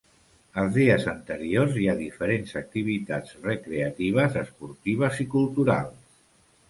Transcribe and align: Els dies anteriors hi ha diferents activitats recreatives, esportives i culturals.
Els 0.59 0.71
dies 0.77 1.03
anteriors 1.11 1.77
hi 1.81 1.85
ha 1.91 1.95
diferents 1.99 2.55
activitats 2.61 3.37
recreatives, 3.43 4.39
esportives 4.45 5.21
i 5.27 5.29
culturals. 5.35 6.01